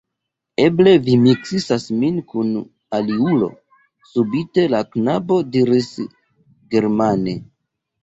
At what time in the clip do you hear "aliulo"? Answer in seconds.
3.01-3.51